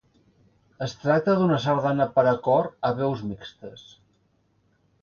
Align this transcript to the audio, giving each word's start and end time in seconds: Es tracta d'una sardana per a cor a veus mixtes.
Es 0.85 0.95
tracta 1.01 1.35
d'una 1.41 1.59
sardana 1.67 2.09
per 2.17 2.25
a 2.33 2.35
cor 2.49 2.71
a 2.91 2.93
veus 3.03 3.23
mixtes. 3.35 3.87